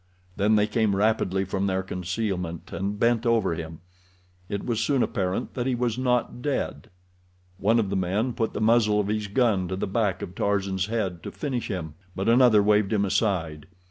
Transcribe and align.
Then 0.35 0.55
they 0.55 0.65
came 0.65 0.95
rapidly 0.95 1.45
from 1.45 1.67
their 1.67 1.83
concealment, 1.83 2.73
and 2.73 2.97
bent 2.99 3.23
over 3.23 3.53
him. 3.53 3.81
It 4.49 4.65
was 4.65 4.79
soon 4.81 5.03
apparent 5.03 5.53
that 5.53 5.67
he 5.67 5.75
was 5.75 5.95
not 5.95 6.41
dead. 6.41 6.89
One 7.59 7.77
of 7.79 7.91
the 7.91 7.95
men 7.95 8.33
put 8.33 8.53
the 8.53 8.61
muzzle 8.61 8.99
of 8.99 9.09
his 9.09 9.27
gun 9.27 9.67
to 9.67 9.75
the 9.75 9.85
back 9.85 10.23
of 10.23 10.33
Tarzan's 10.33 10.87
head 10.87 11.21
to 11.21 11.31
finish 11.31 11.67
him, 11.67 11.93
but 12.15 12.27
another 12.27 12.63
waved 12.63 12.91
him 12.91 13.05
aside. 13.05 13.67